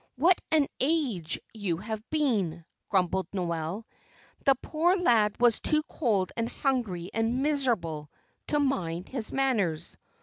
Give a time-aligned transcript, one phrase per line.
[0.15, 3.85] "What an age you have been!" grumbled Noel.
[4.45, 8.09] The poor lad was too cold and hungry and miserable
[8.47, 9.95] to mind his manners.